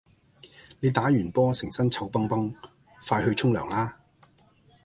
[0.79, 2.55] 你打完波成身臭肨肨
[3.07, 3.99] 快去沖涼啦